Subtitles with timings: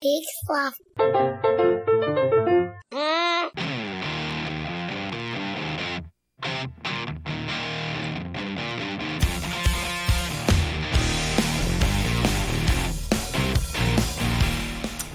[0.00, 0.74] Big fluff.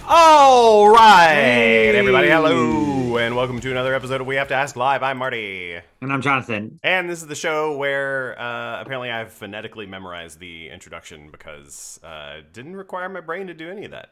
[0.05, 5.01] All right, everybody, hello, and welcome to another episode of We Have to Ask Live.
[5.01, 6.79] I'm Marty, And I'm Jonathan.
[6.83, 12.35] and this is the show where uh, apparently I've phonetically memorized the introduction because uh,
[12.39, 14.09] it didn't require my brain to do any of that.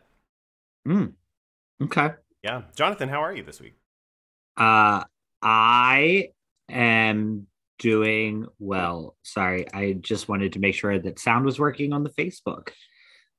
[0.88, 1.14] Mm.
[1.84, 2.10] Okay.
[2.44, 3.76] Yeah, Jonathan, how are you this week?
[4.58, 5.04] Uh
[5.42, 6.30] I
[6.70, 7.48] am
[7.80, 9.16] doing well.
[9.24, 12.70] Sorry, I just wanted to make sure that sound was working on the Facebook.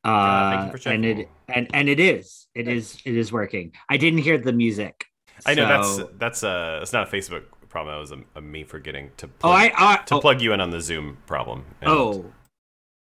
[0.04, 2.46] Uh, Uh, thank you for and it and and it is.
[2.54, 3.72] It is it is working.
[3.88, 5.04] I didn't hear the music.
[5.46, 7.96] I know that's that's uh, it's not a Facebook problem.
[7.96, 10.60] It was a, a me forgetting to Oh, I, I to oh, plug you in
[10.60, 11.64] on the Zoom problem.
[11.80, 12.32] And, oh,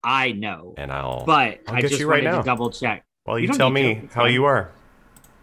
[0.02, 0.74] I know.
[0.76, 2.42] and I'll But I'll I just you right wanted now.
[2.42, 3.04] to double check.
[3.26, 4.32] Well, you you, tell me to, how fine.
[4.32, 4.70] you are.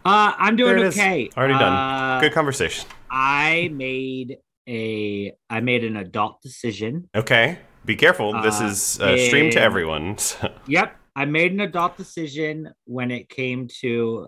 [0.06, 0.96] Uh, I'm doing There it is.
[0.98, 1.30] okay.
[1.38, 1.74] Already done.
[1.74, 2.88] Uh, Good conversation.
[3.12, 8.40] I made a I made an adult decision Okay, be careful.
[8.42, 10.18] this uh, is uh, streamed to everyone.
[10.18, 14.28] so- Yep, I made an adult decision when it came to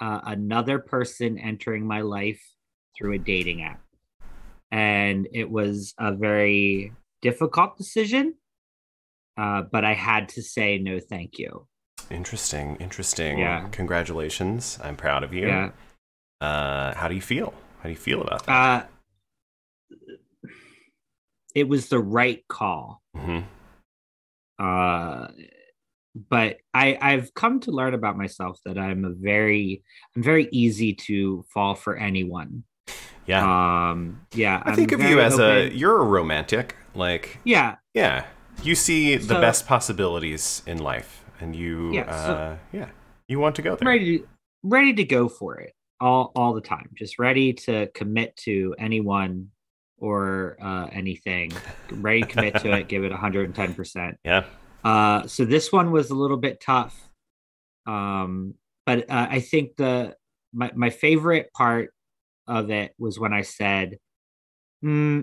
[0.00, 2.40] uh, another person entering my life
[2.96, 3.80] through a dating app,
[4.72, 8.34] and it was a very difficult decision.
[9.36, 11.66] Uh, but I had to say no, thank you.
[12.10, 13.38] Interesting, interesting.
[13.38, 13.68] Yeah.
[13.70, 14.78] Congratulations.
[14.82, 15.46] I'm proud of you.
[15.48, 15.70] Yeah.
[16.40, 17.52] Uh, how do you feel?
[17.78, 18.52] How do you feel about that?
[18.52, 19.96] Uh,
[21.54, 23.02] it was the right call.
[23.16, 23.44] Mhm.
[24.60, 25.28] uh
[26.28, 29.84] but i i've come to learn about myself that i'm a very
[30.16, 32.64] i'm very easy to fall for anyone
[33.26, 33.90] Yeah.
[33.92, 36.74] um yeah I think I'm of you as a you're a romantic.
[36.94, 38.24] Like, yeah yeah,
[38.64, 42.90] you see the So- best possibilities in life, and you, Yeah, so- uh, yeah,
[43.28, 43.88] you want to go there.
[43.88, 44.28] ready to
[44.64, 49.48] ready to go for it all all the time just ready to commit to anyone
[49.98, 51.52] or uh anything
[51.92, 54.44] ready to commit to it give it 110% Yeah.
[54.84, 56.96] Uh, so this one was a little bit tough.
[57.86, 58.54] Um,
[58.86, 60.16] but uh, I think the
[60.52, 61.92] my my favorite part
[62.46, 63.98] of it was when I said,
[64.82, 65.22] hmm,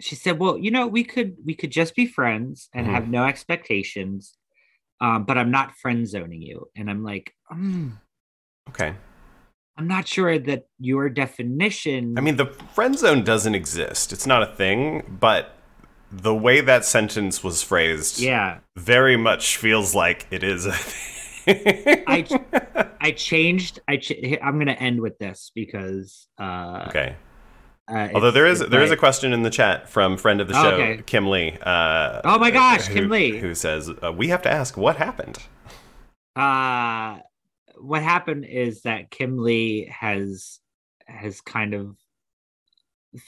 [0.00, 2.92] she said, "Well, you know, we could we could just be friends and Mhm.
[2.92, 4.36] have no expectations,
[5.00, 7.92] um, but I'm not friend zoning you." And I'm like, mm,
[8.70, 8.94] Okay.
[9.76, 12.18] I'm not sure that your definition.
[12.18, 14.12] I mean, the friend zone doesn't exist.
[14.12, 15.54] It's not a thing, but
[16.10, 22.04] the way that sentence was phrased yeah, very much feels like it is a thing.
[22.06, 23.78] I- I changed.
[23.86, 27.14] I ch- I'm gonna end with this because uh, okay.
[27.88, 30.58] Uh, Although there is there is a question in the chat from friend of the
[30.58, 31.02] Oh, show okay.
[31.06, 31.56] Kim Lee.
[31.62, 33.38] Uh, Oh my gosh, who- Kim Lee.
[33.38, 35.38] who says uh, we have to ask what happened.
[36.36, 37.18] uh
[37.80, 40.58] what happened is that Kim Lee has
[41.06, 41.96] has kind of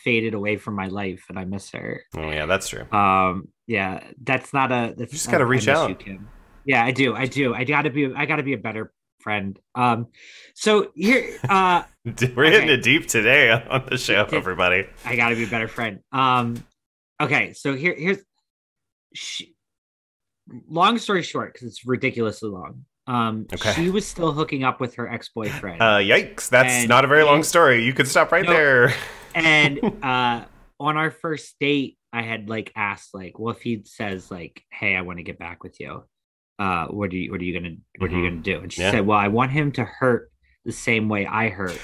[0.05, 2.03] faded away from my life and I miss her.
[2.17, 2.91] Oh yeah, that's true.
[2.93, 5.89] Um yeah, that's not a that's just gotta reach out.
[5.89, 6.29] you, Kim.
[6.65, 7.15] Yeah, I do.
[7.15, 7.55] I do.
[7.55, 9.59] I got to be I got to be a better friend.
[9.75, 10.09] Um
[10.55, 12.75] so here uh We're hitting okay.
[12.75, 14.87] it deep today on the show, everybody.
[15.05, 16.01] I got to be a better friend.
[16.13, 16.63] Um
[17.21, 18.19] okay, so here here's
[19.15, 19.55] she,
[20.69, 22.85] long story short cuz it's ridiculously long.
[23.07, 23.73] Um Okay.
[23.75, 25.81] she was still hooking up with her ex-boyfriend.
[25.83, 26.49] Uh, yikes!
[26.49, 27.85] That's And- not a very long story.
[27.85, 28.53] You could stop right No.
[28.53, 28.95] there.
[29.35, 30.45] and uh
[30.81, 34.97] on our first date i had like asked like well if he says like hey
[34.97, 36.03] i want to get back with you
[36.61, 38.29] uh what are you what are you gonna what are you Mhm.
[38.31, 38.91] gonna do and she Yeah.
[38.93, 40.31] said well i want him to hurt
[40.65, 41.79] the same way i hurt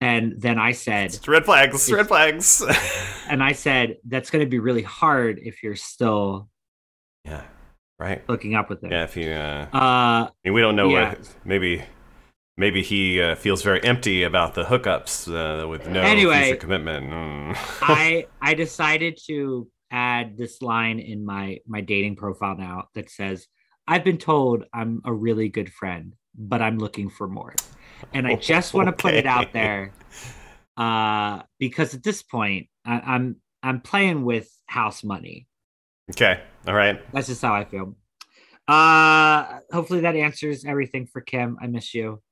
[0.00, 1.74] and then i said It's red flags.
[1.74, 2.62] it's, Red flags.
[3.28, 6.48] and i said that's gonna be really hard if you're still
[7.24, 7.42] yeah.
[7.98, 8.22] Right.
[8.28, 9.02] hooking up with him Yeah.
[9.04, 9.30] If you.
[9.32, 11.08] Uh, uh I mean, we don't know Yeah.
[11.10, 11.34] what.
[11.44, 11.82] Maybe.
[12.56, 16.42] Maybe he uh, feels very empty about the hookups uh, with no Anyway.
[16.44, 17.10] future commitment.
[17.10, 17.56] Mm.
[17.82, 23.46] I I decided to add this line in my my dating profile now that says
[23.88, 27.54] I've been told I'm a really good friend, but I'm looking for more.
[28.12, 29.92] And I just want to put it out there
[30.76, 35.48] uh because at this point I, I'm I'm playing with house money.
[36.10, 36.40] Okay.
[36.66, 37.00] All right.
[37.12, 37.96] That's just how I feel.
[38.68, 41.56] Uh hopefully that answers everything for Kim.
[41.60, 42.22] I miss you.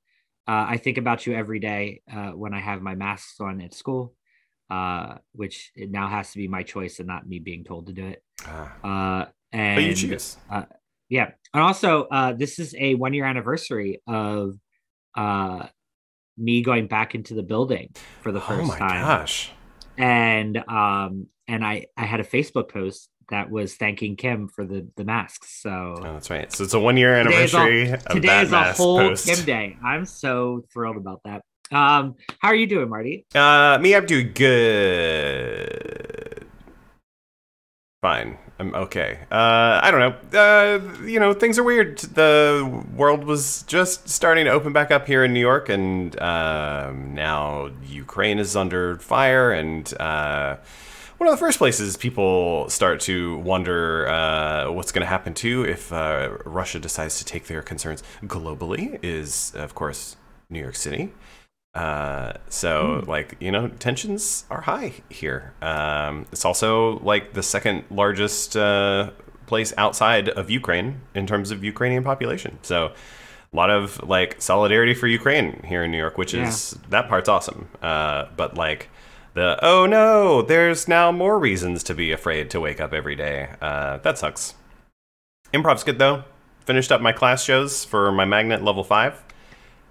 [0.49, 3.75] Uh, I think about you every day uh, when I have my masks on at
[3.75, 4.15] school,
[4.71, 7.93] uh, which it now has to be my choice and not me being told to
[7.93, 8.23] do it.
[8.47, 10.37] Ah, Uh, and but you choose.
[11.09, 14.55] Yeah, and also uh, this is a one year anniversary of
[15.17, 15.67] uh,
[16.37, 18.61] me going back into the building for the first time.
[18.61, 19.51] Oh my time, gosh.
[19.99, 24.87] and um, and I I had a Facebook post that was thanking Kim for the
[24.97, 25.61] the masks.
[25.63, 26.53] So Oh, that's right.
[26.53, 29.27] So it's a one year Today is a- anniversary of today is a whole post.
[29.27, 29.77] Kim day.
[29.85, 31.43] I'm so thrilled about that.
[31.73, 33.27] Um, how are you doing, Marty?
[33.35, 35.96] Uh, me, I'm doing good.
[38.07, 38.39] Fine.
[38.61, 39.19] I'm okay.
[39.33, 40.39] Uh, I don't know.
[40.39, 41.99] Uh, you know, things are weird.
[41.99, 47.17] The world was just starting to open back up here in New York, and um,
[47.17, 49.51] now Ukraine is under fire.
[49.51, 50.59] And uh,
[51.19, 55.65] one of the first places people start to wonder uh, what's going to happen to
[55.65, 60.17] if uh, Russia decides to take their concerns globally is, of course,
[60.49, 61.13] New York City.
[61.77, 65.53] Uh, so like you know tensions are high here.
[65.61, 69.11] Um, it's also like the second largest uh,
[69.45, 72.59] place outside of Ukraine in terms of Ukrainian population.
[72.63, 72.87] So
[73.53, 77.29] a lot of like solidarity for Ukraine here in New York, which is that part's
[77.29, 77.69] awesome.
[77.83, 78.89] Uh, but like
[79.35, 83.51] the oh no, there's now more reasons to be afraid to wake up every day.
[83.61, 84.55] Uh, that sucks.
[85.53, 86.25] Improv's good though.
[86.61, 89.26] Finished up my class shows for my magnet level five.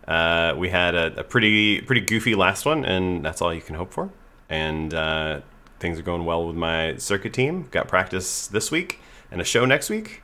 [0.08, 3.76] Uh, we had a, a pretty pretty goofy last one, and that's all you can
[3.76, 4.12] hope for.
[4.50, 5.42] And uh,
[5.80, 7.68] things are going well with my circuit team.
[7.72, 9.00] Got practice this week
[9.32, 10.22] and a show next week.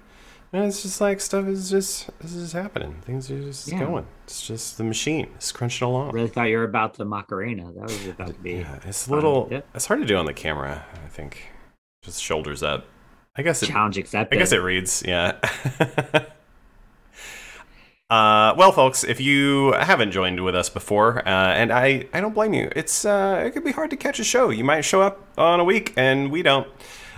[0.53, 3.01] And it's just like stuff is just this is happening.
[3.05, 3.79] Things are just Yeah.
[3.79, 4.05] going.
[4.25, 5.29] It's just the machine.
[5.35, 6.11] It's crunching along.
[6.11, 7.71] Really thought you were about the Macarena.
[7.71, 8.51] That was about to be.
[8.55, 9.47] Yeah, it's a little.
[9.73, 10.85] It's hard to do on the camera.
[10.93, 11.51] I think
[12.03, 12.85] just shoulders up.
[13.35, 14.35] I guess it Challenge accepted.
[14.35, 15.39] I guess it reads, yeah.
[18.11, 22.33] uh, well, folks, if you haven't joined with us before, uh, and I, I don't
[22.33, 24.49] blame you, it's uh, it could be hard to catch a show.
[24.49, 26.67] You might show up on a week, and we don't.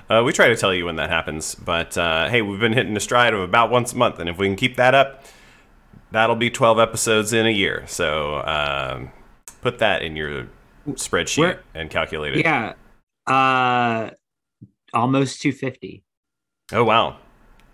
[0.10, 2.96] Uh, we try to tell you when that happens, but uh, hey, we've been hitting
[2.96, 5.24] a stride of about once a month, and if we can keep that up,
[6.12, 7.84] that'll be 12 episodes in a year.
[7.88, 9.12] So um,
[9.62, 10.48] put that in your
[10.90, 12.46] spreadsheet We're- and calculate it.
[12.46, 12.74] Yeah.
[13.26, 14.12] Uh,
[14.94, 16.04] almost 250.
[16.72, 17.18] Oh wow!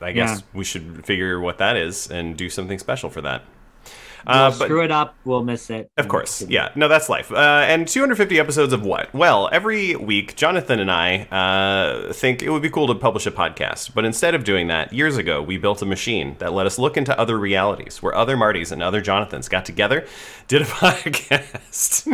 [0.02, 0.46] I guess Yeah.
[0.54, 3.44] we should figure what that is and do something special for that.
[4.28, 5.16] We'll Uh, but screw it up.
[5.24, 5.90] We'll miss it.
[5.98, 7.32] of course, yeah, no, that's life.
[7.32, 9.12] Uh, and 250 episodes of what?
[9.14, 13.32] Well, every week, Jonathan and I uh, think it would be cool to publish a
[13.32, 13.94] podcast.
[13.96, 16.98] But instead of doing that, years ago, we built a machine that let us look
[16.98, 20.06] into other realities, where other Martys and other Jonathans got together,
[20.50, 22.06] did a podcast,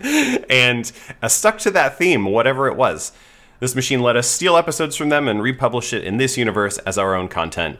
[0.50, 0.90] and
[1.22, 3.12] uh, stuck to that theme, whatever it was.
[3.62, 6.98] This machine let us steal episodes from them and republish it in this universe as
[6.98, 7.78] our own content.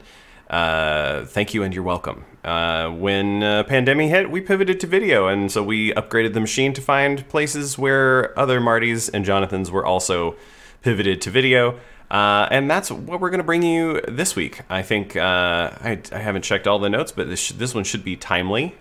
[0.48, 2.24] Uh, thank you and you're welcome.
[2.44, 6.72] Uh, when uh, pandemic hit, we pivoted to video, and so we upgraded the machine
[6.72, 10.36] to find places where other Martys and Jonathans were also
[10.82, 11.80] pivoted to video.
[12.12, 14.60] Uh, and that's what we're going to bring you this week.
[14.70, 17.82] I think uh, I, I haven't checked all the notes, but this sh- this one
[17.82, 18.76] should be timely,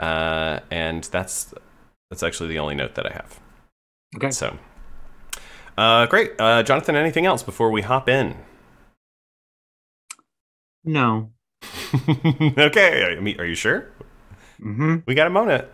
[0.00, 1.54] uh, and that's
[2.10, 3.38] that's actually the only note that I have.
[4.16, 4.32] Okay.
[4.32, 4.58] So,
[5.78, 6.94] uh, great, uh, Jonathan.
[6.96, 8.36] Anything else before we hop in?
[10.84, 11.30] No.
[12.58, 13.90] okay, I mean, are you sure?
[14.60, 15.66] hmm We got a moment.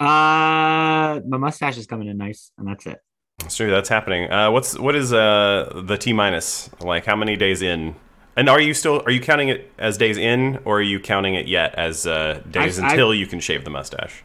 [0.00, 2.98] Uh, my mustache is coming in nice, and that's it.
[3.38, 3.70] That's true.
[3.70, 4.30] That's happening.
[4.30, 6.70] Uh, what's what is uh the T minus?
[6.80, 7.96] Like how many days in?
[8.36, 11.34] And are you still are you counting it as days in, or are you counting
[11.34, 14.22] it yet as uh, days I- I- until you can shave the mustache?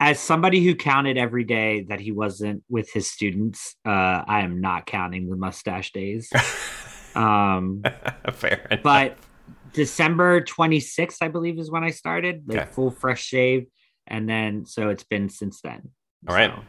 [0.00, 4.60] As somebody who counted every day that he wasn't with his students, uh, I am
[4.60, 6.30] not counting the mustache days.
[7.14, 7.82] um,
[8.32, 8.66] Fair.
[8.70, 8.82] enough.
[8.82, 9.16] but
[9.72, 12.70] December 26th, I believe, is when I started, like Okay.
[12.72, 13.66] full fresh shave,
[14.06, 15.90] and then so it's been since then.
[16.28, 16.50] All right.
[16.52, 16.62] So,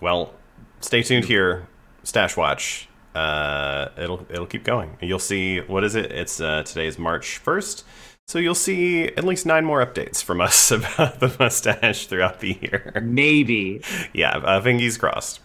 [0.00, 0.34] well,
[0.80, 1.68] stay tuned here,
[2.02, 2.88] Stash Watch.
[3.14, 4.96] Uh, it'll it'll keep going.
[5.00, 6.12] You'll see what is it?
[6.12, 7.84] It's uh, today's March first,
[8.30, 12.56] so you'll see at least nine more updates from us about the mustache throughout the
[12.62, 12.92] year.
[13.02, 13.82] maybe.
[14.12, 15.40] yeah, uh, fingers crossed.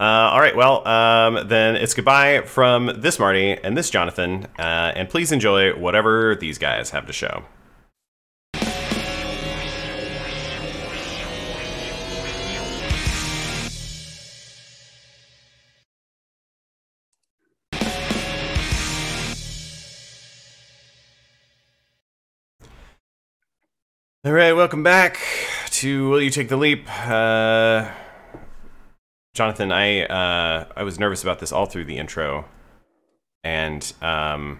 [0.00, 4.92] Uh, all right, well, um, then it's goodbye from this Marty and this Jonathan, uh,
[4.96, 7.44] and please enjoy whatever these guys have to show.
[24.26, 25.20] All right, welcome back
[25.70, 26.84] to Will You Take the Leap?
[26.88, 27.88] Uh,
[29.34, 32.44] Jonathan, I uh, I was nervous about this all through the intro,
[33.44, 34.58] and um,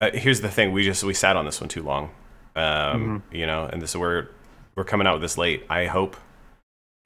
[0.00, 2.10] uh, here's the thing: we just we sat on this one too long,
[2.56, 4.28] um, you know, and this we're
[4.76, 5.66] we're coming out with this late.
[5.68, 6.16] I hope,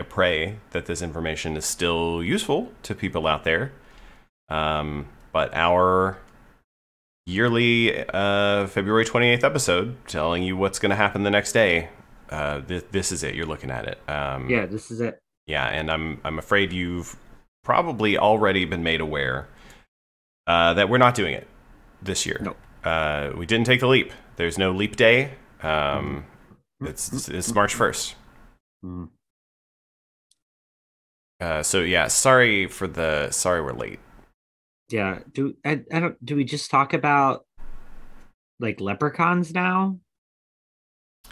[0.00, 3.72] I pray that this information is still useful to people out there.
[4.48, 6.18] Um, but our
[7.28, 11.90] yearly uh, February 28th episode telling you what's going to happen the next day.
[12.30, 13.34] Uh, th- this is it.
[13.34, 13.98] You're looking at it.
[14.08, 15.18] Um, Yeah, this is it.
[15.46, 17.16] yeah, and I'm I'm afraid you've
[17.64, 19.48] probably already been made aware
[20.46, 21.46] uh, that we're not doing it
[22.02, 22.38] this year.
[22.40, 22.56] Nope.
[22.84, 24.12] Uh, we didn't take the leap.
[24.36, 25.32] There's no leap day.
[25.62, 26.24] Um,
[26.80, 28.14] it's it's March first.
[28.84, 29.08] Mm.
[31.40, 34.00] Uh, so yeah, sorry for the sorry we're late.
[34.90, 35.20] Yeah.
[35.32, 37.44] Do I, I don't do we just talk about
[38.60, 39.98] like leprechauns now?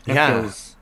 [0.05, 0.41] That Yeah.
[0.43, 0.77] feels-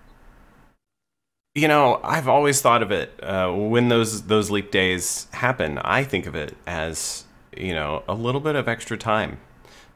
[1.56, 5.78] You know, I've always thought of it uh, when those those leap days happen.
[5.78, 7.24] I think of it as
[7.56, 9.38] you know a little bit of extra time.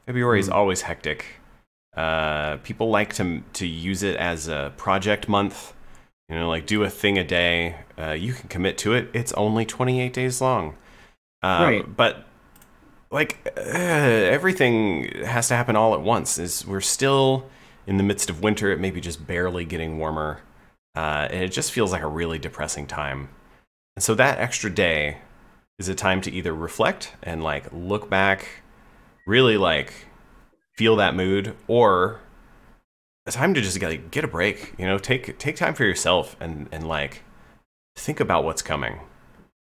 [0.06, 0.52] February is Mm.
[0.54, 1.24] always hectic.
[1.96, 5.74] Uh, people like to to use it as a project month.
[6.28, 7.74] You know, like do a thing a day.
[7.98, 9.08] Uh, you can commit to it.
[9.12, 10.76] It's only 28 days long.
[11.42, 11.96] Um, Right.
[11.96, 12.24] But
[13.10, 16.38] like uh, everything has to happen all at once.
[16.38, 17.48] Is we're still
[17.86, 18.70] in the midst of winter.
[18.70, 20.40] It may be just barely getting warmer.
[20.94, 23.28] Uh, and it just feels like a really depressing time.
[23.96, 25.18] And so that extra day
[25.78, 28.62] is a time to either reflect and like look back,
[29.26, 29.92] really like
[30.76, 32.20] feel that mood, or
[33.26, 34.74] a time to just like get a break.
[34.78, 37.22] You know, take take time for yourself and and like
[37.96, 39.00] think about what's coming.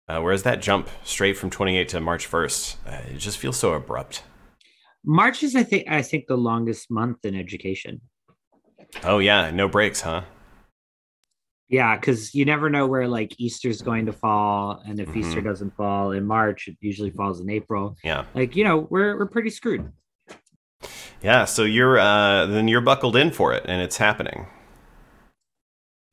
[0.08, 3.74] Uh, whereas that jump straight from 28 to March 1st, uh, it just feels so
[3.74, 4.24] abrupt.
[5.06, 8.02] March is I think I think the longest month in education.
[9.04, 10.22] Oh yeah, no breaks, huh?
[11.70, 15.46] Yeah, because you never know where like Easter's going to fall, and if Easter Mhm.
[15.46, 17.98] doesn't fall in March, it usually falls in April.
[18.04, 18.26] Yeah.
[18.34, 19.92] Like you know, we're we're pretty screwed.
[21.22, 24.48] Yeah, so you're uh then you're buckled in for it and it's happening.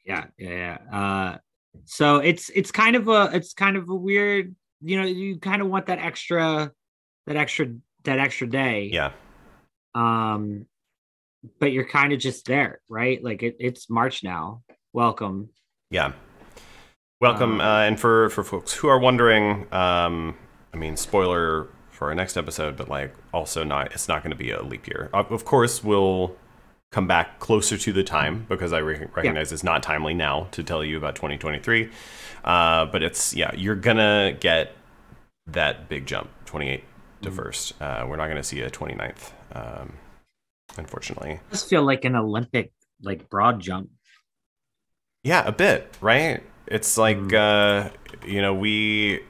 [0.05, 0.99] Yeah, yeah, yeah.
[0.99, 1.39] Uh,
[1.85, 4.55] so it's it's kind of a it's kind of a weird.
[4.83, 6.73] You know, you kind of want that extra,
[7.27, 7.75] that extra
[8.05, 8.91] that extra day.
[8.93, 9.13] Yeah.
[9.95, 10.67] Um,
[11.59, 13.23] but you're kind of just there, right?
[13.23, 14.63] Like it, it's March now.
[14.93, 15.51] Welcome.
[15.91, 16.13] Yeah.
[17.21, 20.35] Welcome, Uh, uh, and for for folks who are wondering, um,
[20.73, 24.39] I mean, spoiler for our next episode, but like also not, it's not going to
[24.39, 25.11] be a leap year.
[25.13, 26.35] Of course, we'll
[26.91, 30.63] come back closer to the time because I re- recognize it's not timely now to
[30.63, 31.89] tell you about 2023.
[32.45, 34.75] Uh, but it's yeah, you're gonna get
[35.47, 36.85] that big jump, 28
[37.23, 37.37] to Mhm.
[37.37, 37.81] first.
[37.81, 39.95] Uh, we're not going to see a 29th, um,
[40.77, 41.33] unfortunately.
[41.33, 43.91] It does feel like an Olympic like broad jump.
[45.23, 46.43] Yeah, a bit, right?
[46.67, 47.91] It's like uh,
[48.27, 49.23] you know, we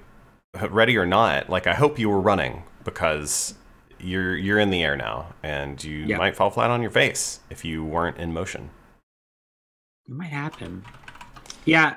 [0.68, 3.54] ready or not, like I hope you were running because
[4.02, 6.18] you're you're in the air now and you Yeah.
[6.18, 8.70] might fall flat on your face if you weren't in motion.
[10.06, 10.84] It might happen.
[11.64, 11.96] Yeah.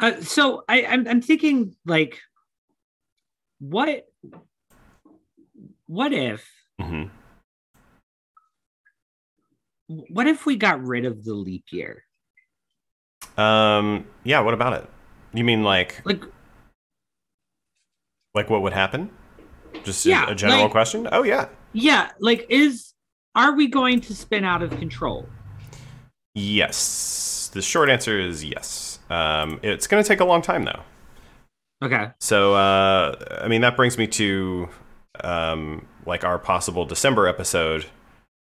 [0.00, 2.20] Uh, so I, I'm I'm thinking like,
[3.58, 4.06] what
[5.86, 6.48] what if
[6.80, 7.04] hmm
[9.86, 12.04] what if we got rid of the leap year?
[13.38, 14.88] Um, yeah, what about it?
[15.32, 16.22] You mean like Like
[18.34, 19.10] like what would happen?
[19.84, 21.08] Just a- Yeah, a, general like- question?
[21.12, 21.48] Oh yeah.
[21.72, 22.92] yeah, like is
[23.34, 25.28] are we going to spin out of control?
[26.34, 27.50] Yes.
[27.52, 28.98] The short answer is yes.
[29.10, 30.82] Um, it's going to take a long time though.
[31.82, 32.08] Okay.
[32.20, 34.68] So, uh, I mean, that brings me to
[35.24, 37.86] um, like our possible December episode,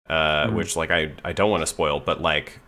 [0.10, 0.54] uh, Mhm.
[0.56, 2.60] which like I I don't want to spoil, but like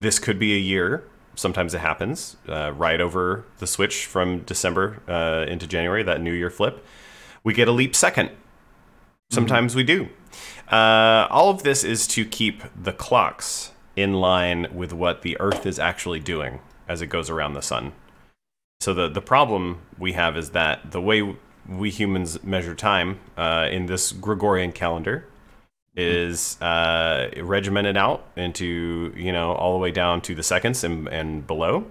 [0.00, 1.04] this could be a year.
[1.36, 6.02] Sometimes it happens uh, right over the switch from December uh, into January.
[6.02, 6.84] That New Year flip,
[7.44, 8.30] we get a leap second.
[9.30, 10.08] Sometimes we do.
[10.70, 15.66] Uh, all of this is to keep the clocks in line with what the Earth
[15.66, 17.92] is actually doing as it goes around the sun.
[18.80, 21.36] So the the problem we have is that the way
[21.68, 25.26] we humans measure time uh, in this Gregorian calendar
[25.96, 31.08] is uh, regimented out into you know all the way down to the seconds and,
[31.08, 31.84] and below,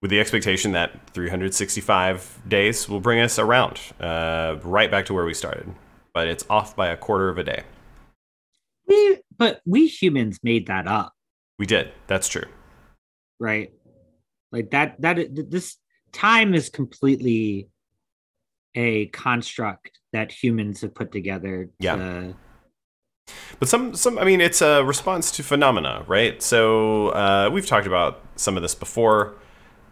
[0.00, 5.24] with the expectation that 365 days will bring us around uh, right back to where
[5.24, 5.72] we started,
[6.14, 7.62] but it's off by a quarter of a day.
[8.86, 11.12] We but we humans made that up,
[11.58, 11.92] We did.
[12.06, 12.44] That's true.
[13.38, 13.70] right?
[14.52, 15.76] Like that that this
[16.12, 17.68] time is completely
[18.74, 21.96] a construct that humans have put together Yeah.
[21.96, 22.34] to-
[23.60, 26.40] But some, some, I mean, it's a response to phenomena, right?
[26.42, 29.34] So uh, we've talked about some of this before.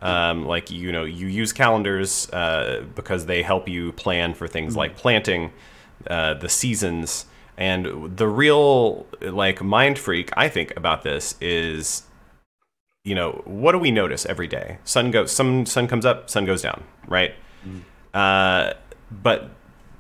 [0.01, 4.77] Um, like you know, you use calendars uh, because they help you plan for things
[4.77, 5.53] like planting,
[6.07, 7.27] uh, the seasons,
[7.57, 12.05] and the real like mind freak I think about this is,
[13.05, 14.79] you know, what do we notice every day?
[14.85, 17.35] Sun goes, some sun comes up, sun goes down, right?
[18.15, 18.75] Uh,
[19.11, 19.51] but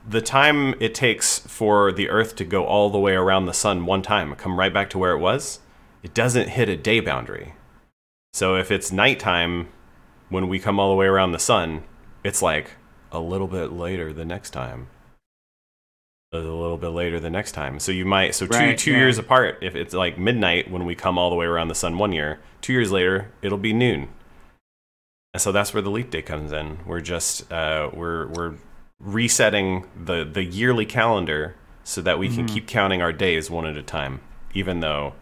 [0.08, 3.84] the time it takes for the Earth to go all the way around the sun
[3.84, 5.58] one time, come right back to where it was,
[6.02, 7.54] it doesn't hit a day boundary.
[8.32, 9.68] So if it's nighttime
[10.28, 11.84] when we come all the way around the sun,
[12.24, 12.72] it's like
[13.12, 14.88] a little bit later the next time.
[16.30, 17.80] A little bit later the next time.
[17.80, 18.98] So you might so two Right, two yeah.
[18.98, 19.58] years apart.
[19.62, 22.38] If it's like midnight when we come all the way around the sun one year,
[22.60, 24.08] two years later it'll be noon.
[25.32, 26.80] And so that's where the leap day comes in.
[26.86, 28.54] We're just uh, we're we're
[29.00, 32.52] resetting the the yearly calendar so that we can Mhm.
[32.52, 34.20] keep counting our days one at a time,
[34.52, 35.14] even though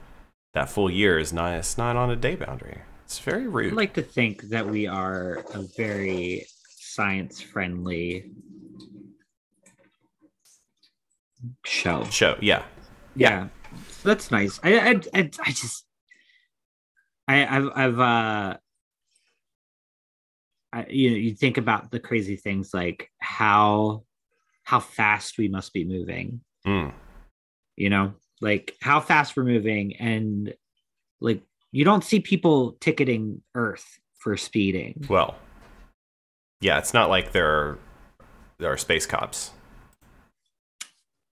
[0.55, 2.81] that full year is not it's not on a day boundary.
[3.07, 3.69] It's very rude.
[3.69, 8.33] I'd like to think that we are a very science friendly
[11.65, 12.03] show.
[12.11, 12.65] show, yeah.
[13.15, 13.47] Yeah,
[13.91, 14.59] so that's nice.
[14.65, 15.87] I I I, I just
[17.29, 18.57] I I've I've uh.
[20.73, 24.03] I, you know, you think about the crazy things like how
[24.65, 26.41] how fast we must be moving.
[26.67, 26.93] Mm.
[27.77, 30.53] You know, like how fast we're moving, and
[31.21, 31.43] like
[31.73, 35.05] you don't see people ticketing Earth for speeding.
[35.09, 35.37] Well,
[36.61, 37.79] yeah, it's not like there are
[38.59, 39.51] there are space cops.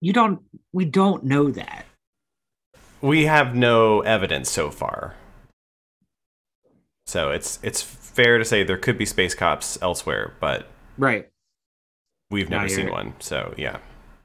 [0.00, 0.40] You don't.
[0.72, 1.84] We don't know that.
[3.02, 5.14] We have no evidence so far.
[7.06, 11.28] So it's it's fair to say there could be space cops elsewhere, but Right.
[12.30, 13.14] we've never seen one.
[13.20, 13.78] So yeah.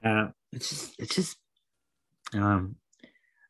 [0.04, 0.96] Uh, it's just.
[1.00, 1.38] It's just.
[2.34, 2.76] Um,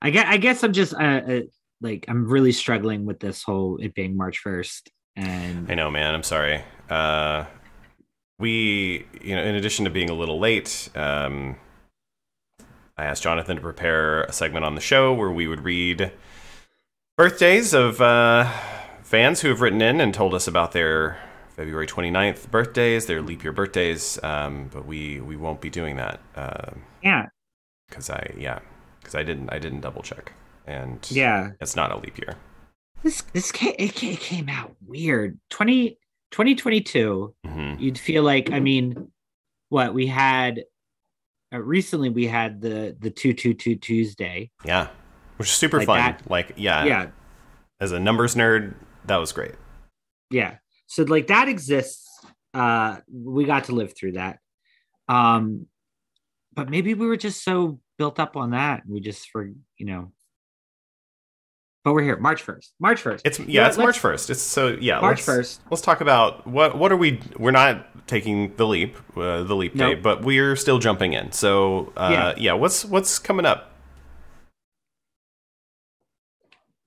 [0.01, 0.25] I guess.
[0.27, 0.93] I guess I'm just.
[0.93, 1.41] Uh, uh,
[1.85, 6.13] like I'm really struggling with this whole it being March first, and I know, man.
[6.13, 6.63] I'm sorry.
[6.89, 7.45] Uh,
[8.39, 11.55] we, you know, in addition to being a little late, um,
[12.97, 16.11] I asked Jonathan to prepare a segment on the show where we would read
[17.17, 18.51] birthdays of uh,
[19.03, 21.17] fans who have written in and told us about their
[21.49, 24.21] February 29th birthdays, their leap year birthdays.
[24.23, 26.19] Um, but we we won't be doing that
[27.03, 27.27] yeah,
[27.87, 28.59] because I yeah
[28.99, 30.33] because I didn't I didn't double check
[30.65, 31.51] and yeah.
[31.61, 32.35] it's not a leap year.
[33.03, 35.39] This this came, it, came out weird.
[35.51, 35.99] 20,
[36.31, 39.09] 2022 hmm you'd feel like i mean
[39.69, 40.63] what we had
[41.53, 44.87] uh, recently we had the the 222 tuesday Yeah,
[45.37, 45.97] which is super Like fun.
[45.99, 46.29] that?
[46.29, 47.07] Like yeah, yeah
[47.79, 48.73] as a numbers nerd,
[49.05, 49.55] that was great.
[50.31, 50.55] yeah
[50.87, 52.07] so like that exists
[52.53, 54.39] uh we got to live through that
[55.07, 55.67] um
[56.53, 59.45] but maybe we were just so built up on that we just for
[59.77, 60.11] you know
[61.85, 64.29] but we're here march 1st march 1st It's yeah, it's March first.
[64.29, 64.99] It's so yeah.
[64.99, 67.21] march let's, 1st Let's talk about what what are we?
[67.37, 71.31] We're not taking the leap, uh, the leap day, but we're still jumping in.
[71.31, 72.33] So uh, yeah.
[72.37, 72.53] Yeah.
[72.53, 73.71] what's what's coming up?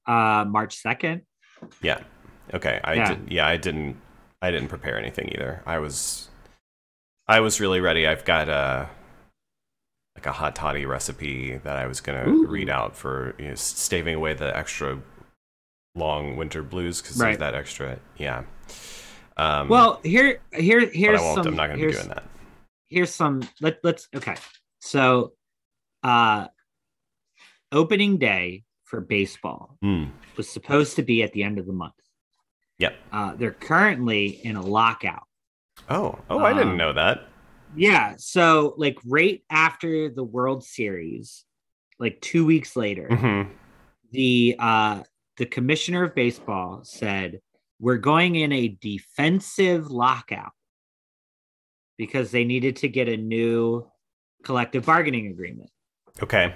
[0.07, 1.23] uh march 2nd
[1.81, 2.01] Yeah,
[2.53, 2.81] okay.
[2.83, 3.09] I Yeah.
[3.15, 3.33] did.
[3.33, 3.97] Yeah, I didn't.
[4.43, 5.63] I didn't prepare anything either.
[5.67, 6.29] I was,
[7.27, 8.07] I was really ready.
[8.07, 8.89] I've got a
[10.19, 12.47] like a hot toddy recipe that I was gonna Ooh.
[12.47, 15.01] read out for you know, staving away the extra
[15.95, 17.99] long winter blues because there's that extra.
[18.17, 18.43] Yeah.
[19.37, 21.37] Um, well here here here's I won't.
[21.37, 22.25] some I'm not gonna be doing that.
[22.89, 24.35] here's some let, let's okay
[24.81, 25.35] so
[26.03, 26.49] uh
[27.71, 30.11] opening day for baseball Mm.
[30.37, 31.95] was supposed to be at the end of the month
[32.81, 32.97] Yep.
[33.13, 35.23] uh they're currently in a lockout
[35.89, 37.29] Oh, oh, I didn't Um, know that.
[37.77, 41.45] Yeah so like right after the world series
[41.99, 43.43] like two weeks later hmm
[44.13, 45.03] the uh
[45.37, 47.41] the commissioner of baseball said
[47.79, 50.53] we're going in a defensive lockout
[51.99, 53.87] because they needed to get a new
[54.45, 55.71] collective bargaining agreement
[56.23, 56.55] Okay.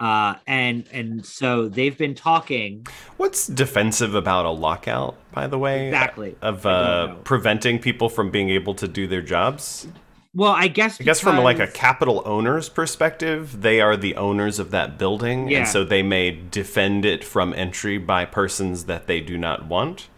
[0.00, 5.86] uh and and so they've been talking What's defensive about a lockout, by the way?
[5.88, 9.86] exactly Of uh, preventing people from being able to do their jobs?
[10.34, 14.58] Well i guess I guess from like a capital owner's perspective, they are the owners
[14.58, 15.58] of that building, Yeah.
[15.60, 20.08] and so they may defend it from entry by persons that they do not want.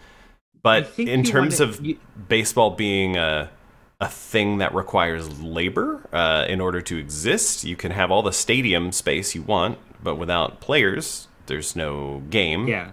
[0.62, 1.98] But in terms wanna- of you-
[2.28, 3.50] baseball being a
[3.98, 8.32] a thing that requires labor uh, in order to exist, you can have all the
[8.32, 12.68] stadium space you want, but without players, there's no game.
[12.68, 12.90] yeah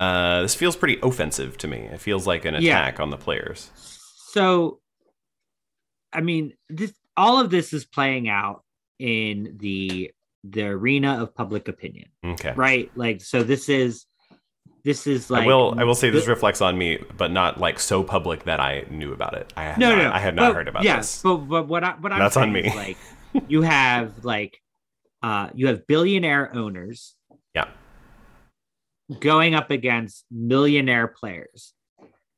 [0.00, 1.78] Uh, this feels pretty offensive to me.
[1.92, 2.72] It feels like an Yeah.
[2.78, 3.70] attack on the players.
[4.32, 4.80] so
[6.14, 8.62] i mean this all of this is playing out
[8.98, 10.10] in the
[10.44, 12.52] the arena of public opinion Okay.
[12.56, 14.06] right like so this is
[14.84, 15.74] this is like I will.
[15.78, 19.14] I will say this reflects on me, but not like so public that I knew
[19.14, 19.50] about it.
[19.56, 21.22] I had no, not, no, I had not but- heard about yeah, this.
[21.22, 22.64] But but what I what I'm That's on me.
[22.64, 22.98] is, like
[23.48, 24.60] you have like
[25.22, 27.14] uh you have billionaire owners
[27.54, 27.68] Yeah.
[29.20, 31.72] going up against millionaire players.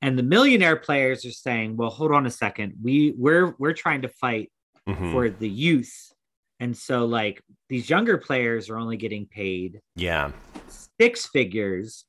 [0.03, 2.75] And the millionaire players are saying, "Well, hold on a second.
[2.83, 4.51] We we're we're trying to fight
[4.89, 5.13] Mhm.
[5.13, 6.13] for the youth."
[6.61, 10.33] And so like these younger players are only getting paid Yeah.
[10.69, 12.05] six figures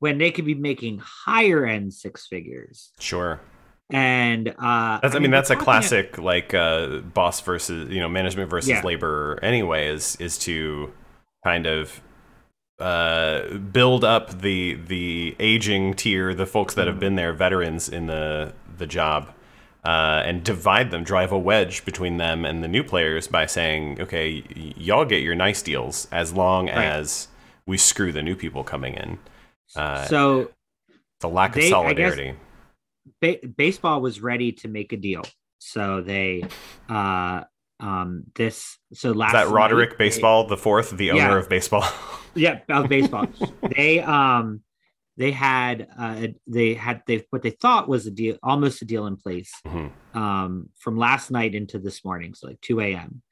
[0.00, 2.92] when they could be making higher end six figures.
[3.00, 3.40] Sure.
[3.92, 8.48] And uh, That's, I mean, that's a classic like uh, boss versus you know management
[8.50, 8.82] versus Yeah.
[8.82, 9.38] labor.
[9.42, 10.92] Anyway, is is to
[11.44, 12.00] kind of
[12.80, 17.00] uh, build up the the aging tier, the folks that have Mm-hmm.
[17.00, 19.28] been there, veterans in the the job,
[19.84, 24.00] uh, and divide them, drive a wedge between them and the new players by saying,
[24.00, 26.76] okay, y- y'all get your nice deals as long Right.
[26.78, 27.28] as
[27.66, 29.18] we screw the new people coming in.
[29.76, 30.50] Uh, So
[31.20, 32.34] the lack of they- guess- solidarity.
[33.20, 35.22] ba- baseball was ready to make a deal.
[35.58, 36.42] So they,
[36.88, 37.42] uh,
[37.80, 41.38] um, this so last Is that night, Roderick they- Baseball, the fourth, the owner Yeah.
[41.38, 41.84] of baseball?
[42.34, 43.26] yeah, of baseball.
[43.76, 44.60] they um
[45.16, 49.06] they had uh they had they what they thought was a deal almost a deal
[49.06, 49.90] in place Mhm.
[50.14, 53.22] um from last night into this morning, so like 2 a.m.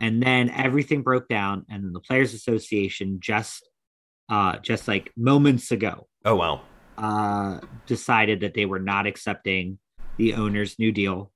[0.00, 3.68] And then everything broke down, and the Players Association just
[4.28, 6.62] uh just like moments ago Oh wow.
[6.96, 9.78] uh decided that they were not accepting
[10.16, 11.30] the owner's new deal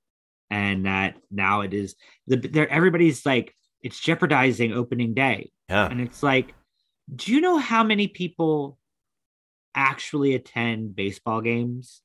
[0.49, 1.95] and that now it is
[2.27, 3.53] the they're, everybody's like
[3.83, 5.87] it's jeopardizing opening day Yeah.
[5.91, 6.53] and it's like,
[7.15, 8.77] do you know how many people
[9.75, 12.01] actually attend baseball games?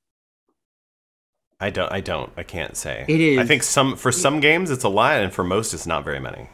[1.61, 1.91] I don't.
[1.93, 2.33] I don't.
[2.37, 3.05] I can't say.
[3.09, 3.39] It is.
[3.39, 6.21] I think some for some games it's a lot, and for most it's not very
[6.21, 6.49] many.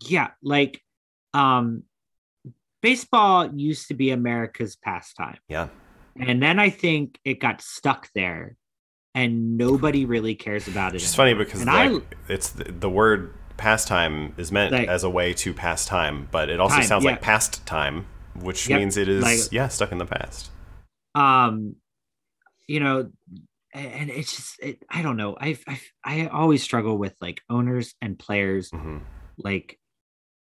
[0.00, 0.80] Yeah, like
[1.34, 1.82] um
[2.80, 5.38] baseball used to be America's pastime.
[5.48, 5.68] Yeah.
[6.20, 8.56] And then I think it got stuck there
[9.14, 11.02] and nobody really cares about it.
[11.02, 11.34] It's anymore.
[11.36, 15.34] funny because And I- it's the, the word pastime is meant Like- as a way
[15.34, 17.10] to pass time, but it also Time, sounds yeah.
[17.10, 20.50] like past time, which Yep, means it is like- yeah stuck in the past.
[21.14, 21.74] um
[22.66, 23.10] you know
[23.74, 27.94] and it's just it, i don't know I, I i always struggle with like owners
[28.02, 28.98] and players hmm
[29.38, 29.78] like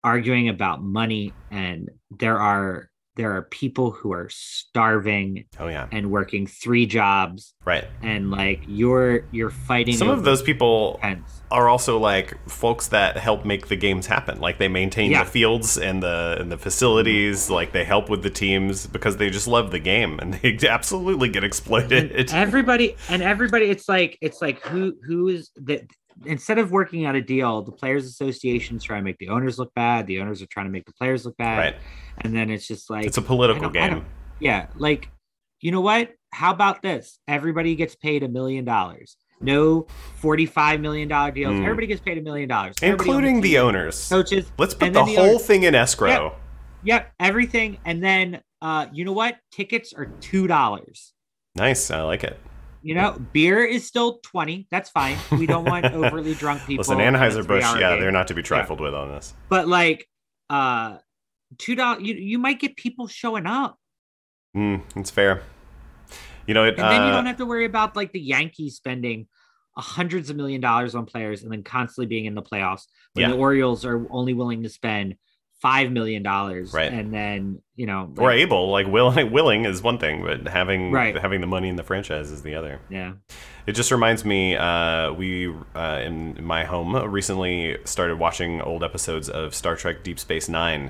[0.03, 5.89] arguing about money and there are there are people who are starving Oh yeah.
[5.91, 7.85] and working three jobs Right.
[8.03, 11.01] and like you're you're fighting Some of those people
[11.51, 14.41] are also like folks that help make the games happen.
[14.41, 15.25] Like they maintain Yeah.
[15.25, 17.49] the fields and the and the facilities.
[17.51, 21.29] Like they help with the teams because they just love the game and they absolutely
[21.29, 22.13] get exploited.
[22.19, 25.83] and everybody and everybody it's like it's like who who is that
[26.25, 29.73] instead of working out a deal the players associations trying to make the owners look
[29.75, 31.77] bad the owners are trying to make the players look bad right.
[32.23, 34.05] and then it's just like It's a political I don't- I game.
[34.41, 35.11] yeah like
[35.61, 41.09] you know what how about this everybody gets paid a million dollars no 45 million
[41.09, 41.63] dollar deals Mm.
[41.65, 44.09] everybody gets paid a million dollars including the owners.
[44.09, 45.47] coaches Let's put the the whole owners.
[45.47, 46.35] thing in escrow.
[46.83, 51.13] yep everything and then uh you know what tickets are two dollars
[51.55, 52.39] Nice, I like it.
[52.87, 54.69] You know, beer is still 20.
[54.71, 55.17] That's fine.
[55.33, 56.83] We don't want overly drunk people.
[56.83, 58.01] Listen, in a Anheuser Busch, yeah, game.
[58.01, 59.35] they're not to be trifled with on this.
[59.49, 60.09] But like,
[60.49, 60.99] uh,
[61.59, 62.03] two dollars.
[62.05, 63.77] You you might get people showing up,
[64.57, 65.43] Mm, it's fair.
[66.47, 66.79] You know, it.
[66.79, 69.27] and then you uh, don't have to worry about like the Yankees spending
[69.77, 72.85] hundreds of million dollars on players and then constantly being in the playoffs.
[73.15, 73.31] When Yeah.
[73.33, 75.17] the Orioles are only willing to spend
[75.69, 76.93] five million dollars, Right.
[76.93, 80.93] And then you know, or like, able, like willing, willing is one thing, but having
[80.93, 81.17] Right.
[81.19, 82.81] having the money in the franchise is the other.
[82.89, 83.13] yeah,
[83.67, 89.29] It just reminds me, uh, we uh, in my home recently started watching old episodes
[89.29, 90.83] of Star Trek Deep Space Nine,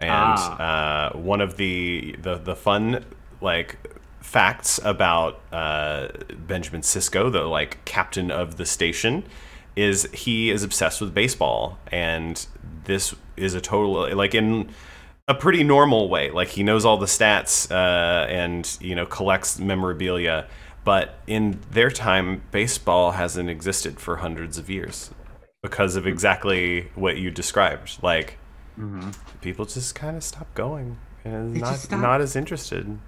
[0.00, 1.12] and Ah.
[1.14, 3.04] uh, one of the the the fun
[3.40, 3.76] like
[4.20, 9.22] facts about uh, Benjamin Sisko, the like captain of the station,
[9.76, 12.46] is he is obsessed with baseball, and
[12.84, 14.70] this is a total like in
[15.28, 16.30] a pretty normal way.
[16.30, 20.46] Like he knows all the stats uh, and you know collects memorabilia.
[20.84, 25.10] But in their time, baseball hasn't existed for hundreds of years
[25.62, 27.98] because of exactly what you described.
[28.02, 28.38] Like
[29.40, 32.98] people just kind of stopped going and They not not as interested.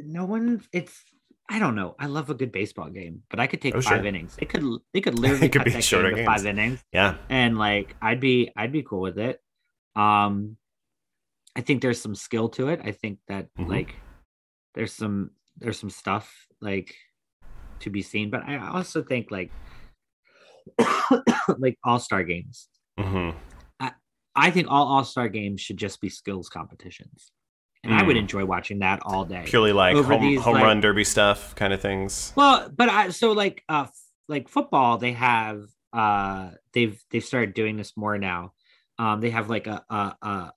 [0.00, 0.62] no one.
[0.72, 1.04] It's
[1.52, 1.96] I don't know.
[1.98, 4.06] I love a good baseball game, but I could take Oh, five sure.
[4.06, 4.36] innings.
[4.38, 4.62] It could
[4.94, 6.82] they could literally It could cut be that game to five innings.
[6.92, 9.40] Yeah, and like I'd be I'd be cool with it.
[9.96, 10.56] Um
[11.56, 12.80] I think there's some skill to it.
[12.84, 13.68] I think that Mhm.
[13.68, 13.96] like
[14.74, 16.94] there's some there's some stuff like
[17.80, 19.50] to be seen, but I also think like
[21.58, 22.68] like all-star games.
[22.98, 23.30] hmm
[24.36, 27.32] I think all all-star games should just be skills competitions.
[27.82, 28.20] And I would Mm.
[28.20, 29.42] enjoy watching that all day.
[29.46, 32.32] purely like Over home, these, home like- run derby stuff kind of things.
[32.36, 35.62] Well, but I so like uh f- like football, they have
[35.92, 38.52] uh they've they've started doing this more now.
[38.98, 40.52] Um, they have like a a a,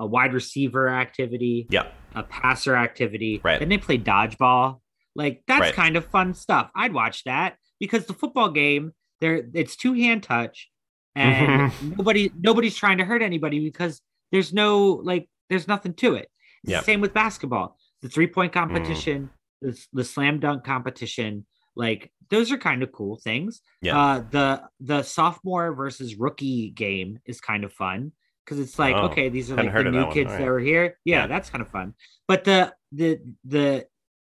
[0.00, 3.60] a wide receiver activity, Yeah, a passer activity, Right.
[3.62, 4.80] and they play dodgeball.
[5.16, 5.74] Like that's Right.
[5.74, 6.70] kind of fun stuff.
[6.74, 8.92] I'd watch that because the football game
[9.22, 10.70] there it's two hand touch,
[11.16, 16.28] and nobody nobody's trying to hurt anybody because there's no like there's nothing to it.
[16.64, 17.76] It's the Same with basketball.
[18.02, 21.46] The three point competition, the, the slam dunk competition,
[21.76, 23.60] like those are kind of cool things.
[23.82, 23.98] Yeah.
[24.00, 28.12] Uh, the the sophomore versus rookie game is kind of fun
[28.44, 30.40] because it's like Oh, okay, these are like the new that kids Alright.
[30.44, 30.96] that were here.
[31.04, 31.26] Yeah, Yeah.
[31.26, 31.94] that's kind of fun.
[32.26, 33.86] But the the the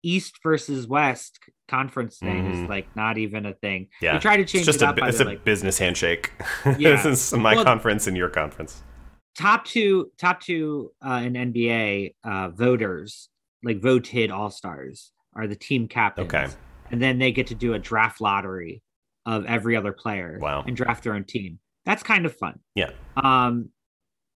[0.03, 2.63] East versus West conference thing Mhm.
[2.63, 3.89] is like not even a thing.
[4.01, 4.13] Yeah.
[4.13, 6.31] They try to It's change just it up by it's a like business handshake.
[6.77, 7.01] Yeah.
[7.01, 8.83] this is my Well- conference and your conference.
[9.37, 13.29] Top two top two uh, in NBA uh, voters
[13.63, 16.33] like voted all stars are the team captains.
[16.33, 16.47] Okay.
[16.91, 18.81] and then they get to do a draft lottery
[19.25, 20.63] of every other player Wow.
[20.65, 21.59] and draft their own team.
[21.85, 22.59] That's kind of fun.
[22.75, 22.91] Yeah.
[23.15, 23.69] Um,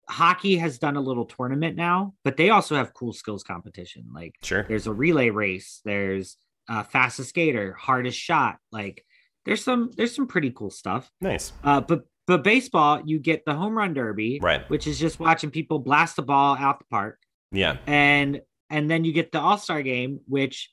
[0.09, 4.05] hockey has done a little tournament now, but they also have cool skills competition.
[4.13, 4.63] Like Sure.
[4.67, 6.37] there's a relay race, there's
[6.69, 8.57] uh, fastest skater, hardest shot.
[8.71, 9.05] Like
[9.45, 11.11] there's some there's some pretty cool stuff.
[11.21, 11.53] Nice.
[11.63, 14.63] Uh, but but baseball, you get the home run derby, Right.
[14.69, 17.19] which is just watching people blast the ball out the park
[17.51, 17.75] Yeah.
[17.87, 18.39] and
[18.69, 20.71] and then you get the all-star game which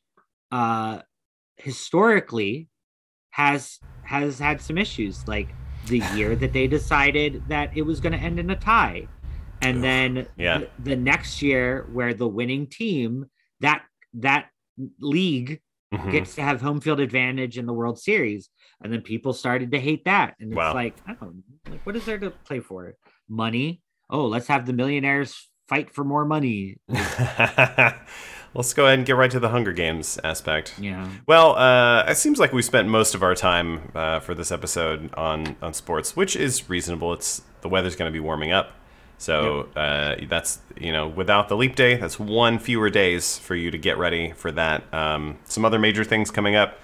[0.53, 1.01] uh
[1.57, 2.69] historically
[3.31, 5.49] has has had some issues like
[5.87, 9.07] the year that they decided that it was going to end in a tie
[9.61, 10.59] and Oof, then yeah.
[10.59, 13.27] the, the next year where the winning team
[13.61, 13.83] that
[14.15, 14.47] that
[15.01, 15.61] league
[15.93, 16.13] Mhm.
[16.13, 18.51] gets to have home field advantage in the World Series.
[18.83, 20.35] And then people started to hate that.
[20.39, 20.75] And it's Wow.
[20.75, 22.95] like, I don't know, like what is there to play for?
[23.29, 23.81] Money.
[24.11, 26.77] Oh, let's have the millionaires fight for more money.
[28.55, 30.75] Let's go ahead and get right to the Hunger Games aspect.
[30.81, 31.07] Yeah.
[31.27, 35.13] Well, uh, it seems like we spent most of our time uh, for this episode
[35.15, 37.13] on on sports, which is reasonable.
[37.13, 38.73] It's the weather's going to be warming up,
[39.19, 43.71] so uh, that's you know without the leap day, that's one fewer days for you
[43.71, 44.83] to get ready for that.
[44.95, 46.79] Um, some other major things coming up.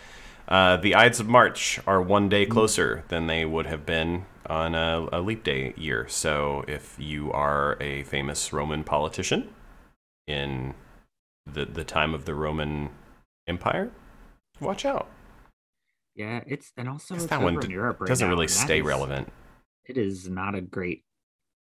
[0.47, 4.75] Uh, the Ides of March are one day closer than they would have been on
[4.75, 6.07] a, a leap day year.
[6.09, 9.49] So if you are a famous Roman politician
[10.27, 10.75] in
[11.47, 12.91] the the time of the Roman
[13.47, 13.91] Empire,
[14.61, 15.09] watch out.
[16.15, 18.85] Yeah, it's and also it's that one d- Europe right doesn't now, really stay is-
[18.85, 19.33] relevant.
[19.87, 21.05] It is not a great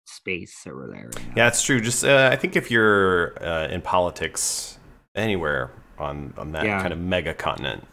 [0.05, 1.27] space over there right.
[1.37, 1.81] Yeah, it's true.
[1.81, 4.79] Just uh, I think if you're uh, in politics
[5.15, 6.81] anywhere on on that Yeah.
[6.81, 7.87] kind of mega continent,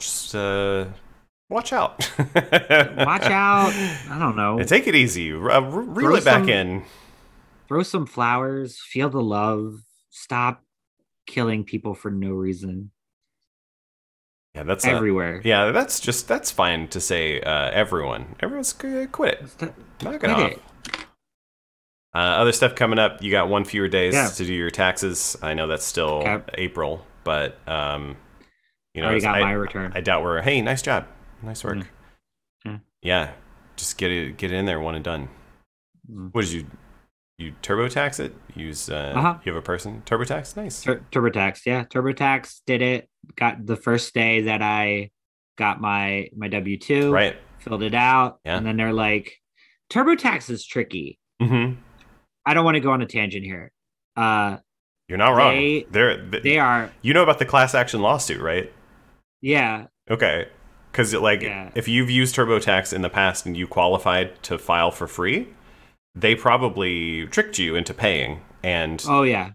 [0.00, 0.86] just uh,
[1.50, 2.10] watch out.
[2.18, 3.72] Watch out.
[4.10, 4.58] I don't know.
[4.58, 5.32] And take it easy.
[5.32, 6.82] R- uh, re- reel Throw it back some- in.
[7.68, 9.74] Throw some flowers, feel the love,
[10.10, 10.62] stop
[11.26, 12.92] killing people for no reason
[14.54, 15.40] Yeah, that's everywhere.
[15.44, 17.40] yeah, that's just that's fine to say.
[17.40, 19.60] Uh, everyone, everyone's quit it.
[20.02, 20.52] Knock it quit off.
[20.52, 20.62] it.
[22.16, 23.22] Uh, other stuff coming up.
[23.22, 24.28] You got one fewer days Yeah.
[24.28, 25.36] to do your taxes.
[25.42, 26.38] I know that's still Okay.
[26.54, 28.16] April, but um,
[28.94, 29.92] you know, it's- got I, my return.
[29.94, 30.40] I doubt we're.
[30.40, 31.06] Hey, nice job,
[31.42, 31.78] nice work.
[31.78, 31.84] Mm.
[32.64, 32.78] Yeah.
[33.02, 33.30] Yeah,
[33.76, 35.28] just get it, get it in there, one and done.
[36.10, 36.30] Mm.
[36.32, 36.66] What did you,
[37.38, 38.34] you TurboTax it?
[38.54, 39.38] Use uh, Uh-huh.
[39.44, 40.56] you have a person TurboTax?
[40.56, 40.82] Nice.
[40.82, 43.08] Tur- TurboTax, yeah, TurboTax did it.
[43.36, 45.10] Got the first day that I
[45.58, 47.36] got my my W two, right.
[47.58, 48.56] Filled it out, Yeah.
[48.56, 49.36] and then they're like,
[49.92, 51.18] TurboTax is tricky.
[51.42, 51.80] Mm-hmm.
[52.46, 53.72] I don't want to go on a tangent here.
[54.16, 54.58] Uh,
[55.08, 55.54] You're not wrong.
[55.54, 58.72] They- They're, th- they are, you know about the class action lawsuit, right?
[59.42, 60.48] yeah, Okay.
[60.92, 61.70] Because like, Yeah.
[61.74, 65.48] if you've used TurboTax in the past and you qualified to file for free,
[66.14, 69.50] they probably tricked you into paying, and oh yeah,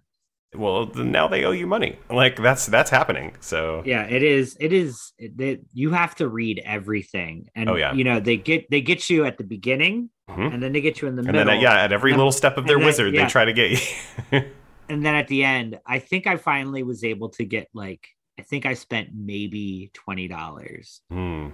[0.56, 1.98] well, now they owe you money.
[2.10, 3.36] Like that's that's happening.
[3.40, 4.04] So yeah.
[4.04, 5.14] It is, it is.
[5.18, 7.94] It, it- you have to read everything, and Oh, yeah.
[7.94, 10.54] you know they get they get you at the beginning, Mhm.
[10.54, 12.18] and then they get you in the and middle, then uh, yeah, at every And
[12.18, 13.24] little step of their then- wizard, yeah.
[13.26, 14.42] they try to get you.
[14.90, 18.08] and then at the end, I think I finally was able to get like
[18.40, 21.50] I think I spent maybe twenty dollars, Hmm.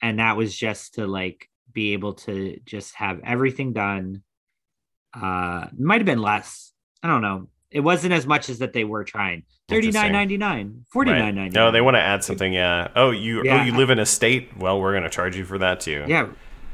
[0.00, 4.22] and that was just to like be able to just have everything done.
[5.14, 6.72] Uh, might have been less.
[7.02, 7.48] I don't know.
[7.72, 9.44] It wasn't as much as that they were trying.
[9.68, 11.54] Thirty nine ninety nine, forty nine ninety.
[11.54, 12.52] No, they want to add something.
[12.52, 12.88] Yeah.
[12.94, 14.56] Oh, you oh you live in a state.
[14.58, 16.04] Well, we're gonna charge you for that too.
[16.06, 16.28] Yeah,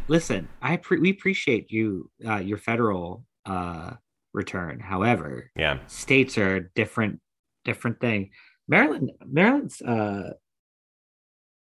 [0.08, 3.92] listen, I pre- we appreciate you uh, your federal uh
[4.34, 4.80] return.
[4.80, 5.78] However, Yeah.
[5.86, 7.20] states are a different
[7.64, 8.30] different thing.
[8.66, 10.32] Maryland Maryland's uh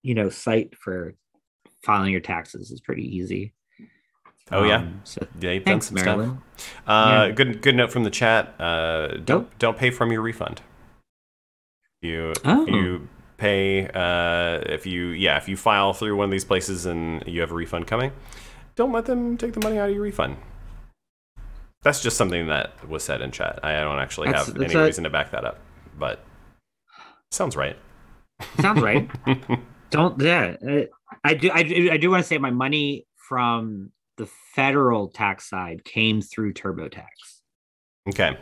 [0.02, 1.14] you know site for
[1.84, 3.54] filing your taxes is pretty easy.
[4.50, 4.76] Oh, yeah?
[4.76, 5.50] Um, so Yeah.
[5.52, 6.40] You've done thanks some Maryland.
[6.56, 6.72] stuff.
[6.86, 7.30] Uh, Yeah.
[7.34, 8.54] Good good note from the chat.
[8.60, 10.60] Uh, don't don't pay from your refund.
[12.00, 12.62] You Oh.
[12.62, 16.86] if you pay uh, if you yeah if you file through one of these places
[16.86, 18.12] and you have a refund coming,
[18.76, 20.36] don't let them take the money out of your refund.
[21.82, 23.58] That's just something that was said in chat.
[23.64, 25.58] I don't actually That's- have that's any a- reason to back that up,
[25.98, 26.24] but
[27.30, 27.76] sounds right.
[28.60, 29.08] Sounds right.
[29.90, 30.56] Don't yeah.
[30.66, 30.80] uh,
[31.22, 35.48] I do I do I do want to say my money from the federal tax
[35.48, 37.06] side came through TurboTax.
[38.08, 38.38] okay,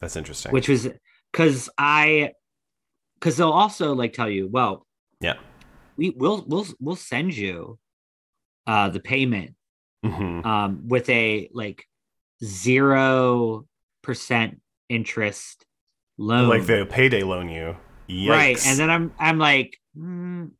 [0.00, 0.52] that's interesting.
[0.52, 0.88] which was
[1.32, 2.32] because I
[3.18, 4.86] because they'll also like tell you, well,
[5.20, 5.34] Yeah.
[5.96, 7.78] we will we'll we'll send you
[8.66, 9.54] uh the payment
[10.04, 10.44] Mhm.
[10.44, 11.84] um with a like
[12.44, 13.66] zero
[14.02, 15.64] percent interest
[16.18, 16.48] loan.
[16.48, 17.76] Like the payday loan you.
[18.08, 18.28] Yikes.
[18.28, 18.66] right.
[18.66, 20.50] And then I'm I'm like, mm,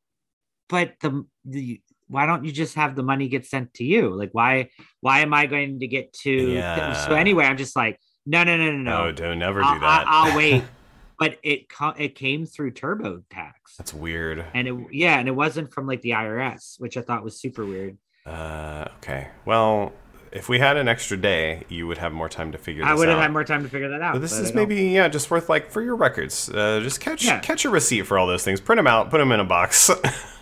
[0.68, 4.14] but the the why don't you just have the money get sent to you?
[4.14, 6.92] Like why why am I going to get to Yeah.
[7.06, 9.04] so anyway, I'm just like, no, no, no, no, no.
[9.06, 10.04] no, don't never I'll, do that.
[10.06, 10.62] I'll, I'll wait.
[11.18, 14.44] But it co- it came through TurboTax, That's weird.
[14.52, 17.64] and it yeah, and it wasn't from like the IRS, which I thought was super
[17.64, 17.96] weird.
[18.26, 19.28] Uh, okay.
[19.46, 19.94] Well,
[20.30, 22.90] if we had an extra day, you would have more time to figure this.
[22.90, 24.12] I would have had more time to figure that out.
[24.12, 26.50] But this but is maybe yeah, just worth like for your records.
[26.50, 27.38] Uh, just catch Yeah.
[27.40, 28.60] catch a receipt for all those things.
[28.60, 29.08] Print them out.
[29.08, 29.90] Put them in a box.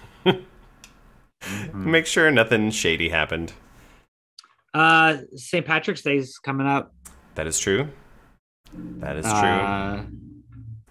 [1.44, 1.90] Mm-hmm.
[1.90, 3.52] Make sure nothing shady happened.
[4.72, 5.64] uh St.
[5.64, 6.92] Patrick's Day's coming up.
[7.34, 7.88] That is true.
[8.72, 9.32] That is true.
[9.32, 10.02] Uh,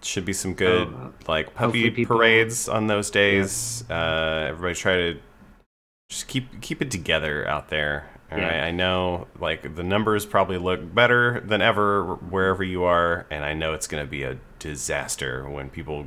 [0.02, 3.84] Should be some good oh, like puppy people- parades on those days.
[3.90, 5.20] Uh, everybody try to
[6.10, 8.08] just keep keep it together out there.
[8.30, 8.46] All Yeah.
[8.48, 8.64] right.
[8.68, 13.52] I know like the numbers probably look better than ever wherever you are, and I
[13.54, 16.06] know it's going to be a disaster when people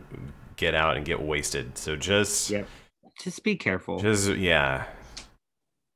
[0.56, 1.78] get out and get wasted.
[1.78, 2.68] So just Yep.
[3.21, 3.99] Just be careful.
[3.99, 4.86] just yeah.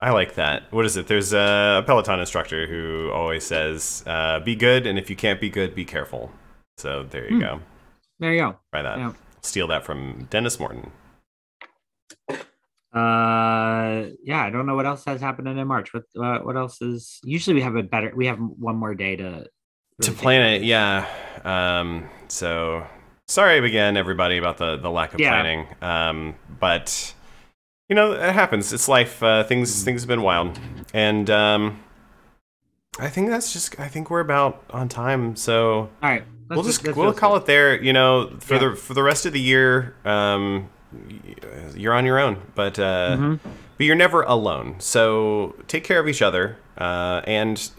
[0.03, 0.63] I like that.
[0.71, 1.05] What is it?
[1.07, 5.49] There's a Peloton instructor who always says, uh, "Be good, and if you can't be
[5.49, 6.31] good, be careful."
[6.77, 7.39] So there you Hmm.
[7.41, 7.60] go.
[8.19, 8.60] there you go.
[8.73, 8.97] Try that.
[8.97, 9.13] Yeah.
[9.43, 10.91] Steal that from Denis Morton.
[12.93, 15.93] Uh, yeah, I don't know what else has happened in March.
[15.93, 17.19] What uh, what else is?
[17.23, 18.12] Usually we have a better.
[18.15, 19.45] We have one more day to
[20.01, 21.05] to plan it yeah
[21.43, 22.84] um so
[23.32, 25.30] sorry again everybody about the the lack of Yeah.
[25.30, 27.13] planning um but
[27.89, 29.86] you know it happens it's life uh things Mm-hmm.
[29.86, 30.60] things have been wild
[30.94, 31.80] and um
[33.00, 36.84] i think that's just i think we're about on time so All right, we'll just
[36.96, 40.70] we'll call it there you know for the for the rest of the year um
[41.76, 43.36] you're on your own but uh hmm
[43.78, 44.76] but you're never alone.
[44.78, 47.72] So take care of each other uh, and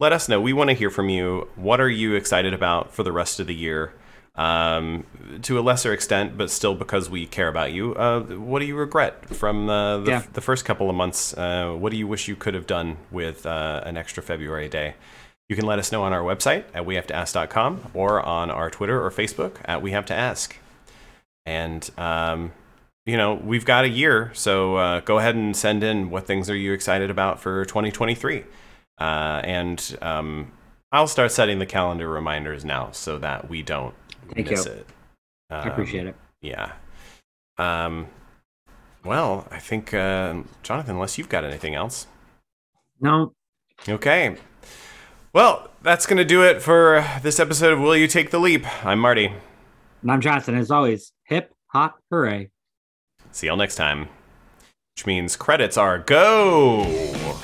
[0.00, 0.40] let us know.
[0.40, 1.48] We want to hear from you.
[1.54, 3.92] What are you excited about for the rest of the year?
[4.36, 5.06] Um,
[5.42, 7.94] to a lesser extent, but still because we care about you.
[7.94, 10.22] Uh, what do you regret from uh, the, Yeah.
[10.32, 11.34] the first couple of months?
[11.34, 14.94] Uh, what do you wish you could have done with uh, an extra February day?
[15.48, 19.10] You can let us know on our website at wehavetoask.com or on our Twitter or
[19.10, 20.56] Facebook at We Have to Ask.
[21.46, 22.52] And um,
[23.06, 26.48] you know, we've got a year, so uh, go ahead and send in what things
[26.50, 28.44] are you excited about for 2023.
[28.98, 29.02] Uh,
[29.44, 30.50] and um,
[30.90, 33.94] I'll start setting the calendar reminders now so that we don't
[34.32, 34.72] Thank miss you.
[34.72, 34.86] it.
[35.50, 36.16] I appreciate it.
[36.40, 36.72] Yeah.
[37.58, 38.08] Um,
[39.04, 42.06] well, I think, uh, Jonathan, unless you've got anything else.
[43.00, 43.32] No,
[43.88, 44.36] Okay.
[45.32, 48.64] Well, that's going to do it for this episode of Will You Take the Leap?
[48.86, 49.32] I'm Marty.
[50.02, 50.56] and I'm Jonathan.
[50.56, 52.50] As always, hip hop hooray!
[53.32, 54.08] See y'all next time.
[54.96, 56.84] Which means credits are go!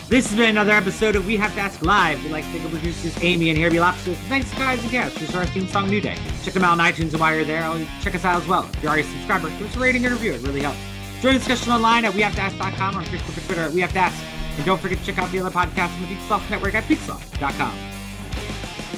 [0.09, 2.23] This has been another episode of We Have to Ask Live.
[2.23, 4.17] We'd like to thank our producers Amy and Herbie Lobsters.
[4.29, 6.17] Thanks, guys and gals, for our theme song New Day.
[6.45, 7.63] Check them out on iTunes and while you're there,
[8.03, 8.71] check us out as well.
[8.73, 10.35] If you're already a subscriber, give us a rating and review.
[10.35, 10.79] It really helps.
[11.23, 14.23] Join the discussion online at wehavetoask.com on Facebook or Twitter at We Have to Ask.
[14.57, 17.75] And don't forget to check out the other podcasts on the Beat Network at peaksloth.com.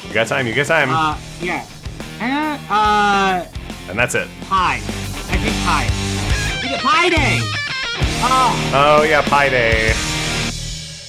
[0.06, 0.90] You got time, you got time.
[0.90, 1.66] Uh, yeah.
[2.20, 3.46] Uh, uh,
[3.88, 4.28] and that's it.
[4.42, 4.74] pie.
[4.76, 5.88] I think pie.
[6.62, 7.61] We get pie day!
[7.94, 9.92] Oh, Oh yeah, Pi Day.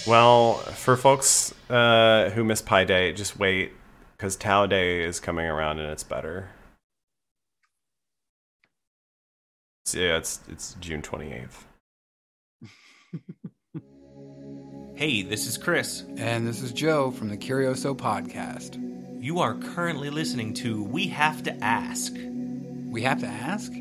[0.05, 3.71] Well, for folks uh, who miss Pi Day, just wait
[4.17, 6.49] because Tau Day is coming around and it's better.
[9.85, 11.65] So, yeah, it's it's June twenty eighth.
[14.95, 16.03] Hey, this is Chris.
[16.17, 18.77] And this is Joe from the Curioso Podcast.
[19.21, 22.13] You are currently listening to We Have to Ask.
[22.13, 23.71] We have to ask?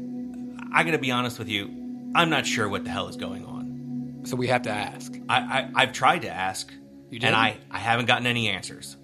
[0.72, 1.68] I gotta be honest with you,
[2.14, 4.20] I'm not sure what the hell is going on.
[4.24, 5.12] So we have to ask.
[5.28, 6.72] I, I, I've tried to ask,
[7.10, 7.26] You did?
[7.28, 8.96] and I, I haven't gotten any answers.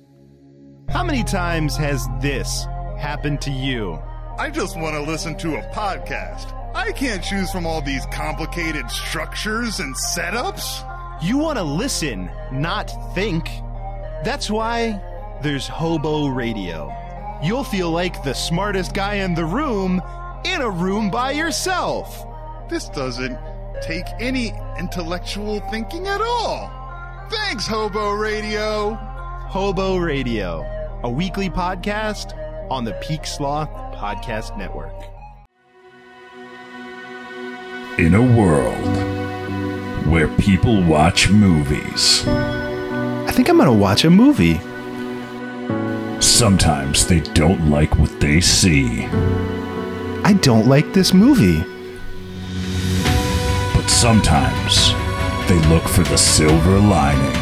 [0.89, 2.65] How many times has this
[2.99, 3.99] happened to you?
[4.39, 6.55] I just want to listen to a podcast.
[6.75, 10.85] I can't choose from all these complicated structures and setups.
[11.23, 13.49] You want to listen, not think.
[14.25, 15.01] That's why
[15.43, 16.93] there's Hobo Radio.
[17.43, 20.01] You'll feel like the smartest guy in the room
[20.45, 22.25] in a room by yourself.
[22.69, 23.39] This doesn't
[23.83, 26.71] take any intellectual thinking at all.
[27.31, 28.95] Thanks, Hobo Radio.
[29.49, 30.67] Hobo Radio,
[31.03, 32.37] a weekly podcast
[32.71, 34.93] on the Peak Sloth Podcast Network.
[37.99, 44.61] In a world where people watch movies, I think I'm going to watch a movie.
[46.21, 49.05] sometimes they don't like what they see.
[50.25, 51.65] I don't like this movie.
[53.89, 54.93] But sometimes
[55.49, 57.33] they look for the silver lining.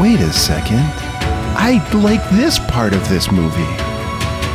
[0.00, 0.78] Wait a second.
[1.58, 3.66] I like this part of this movie.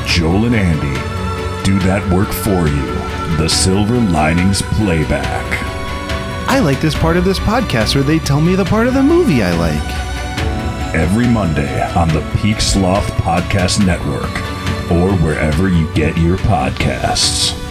[0.08, 3.36] Joel and Andy do that work for you.
[3.36, 5.44] The Silver Linings Playback.
[6.48, 9.04] I like this part of this podcast where they tell me the part of the
[9.04, 10.96] movie I like.
[10.96, 14.32] Every Monday on the Peak Sloth Podcast Network
[14.90, 17.63] or wherever you get your podcasts.